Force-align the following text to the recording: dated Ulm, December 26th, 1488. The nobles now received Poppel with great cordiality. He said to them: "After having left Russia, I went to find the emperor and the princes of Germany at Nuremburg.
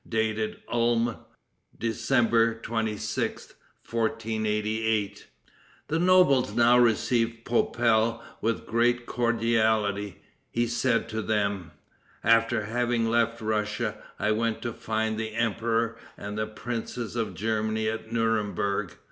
dated 0.09 0.57
Ulm, 0.67 1.15
December 1.77 2.55
26th, 2.55 3.53
1488. 3.87 5.27
The 5.89 5.99
nobles 5.99 6.55
now 6.55 6.79
received 6.79 7.45
Poppel 7.45 8.19
with 8.41 8.65
great 8.65 9.05
cordiality. 9.05 10.19
He 10.49 10.65
said 10.65 11.07
to 11.09 11.21
them: 11.21 11.73
"After 12.23 12.65
having 12.65 13.11
left 13.11 13.41
Russia, 13.41 14.01
I 14.17 14.31
went 14.31 14.63
to 14.63 14.73
find 14.73 15.19
the 15.19 15.35
emperor 15.35 15.99
and 16.17 16.35
the 16.35 16.47
princes 16.47 17.15
of 17.15 17.35
Germany 17.35 17.87
at 17.87 18.11
Nuremburg. 18.11 18.93